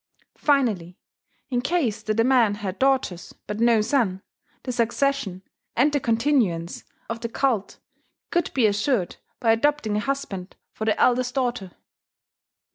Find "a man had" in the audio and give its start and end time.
2.19-2.79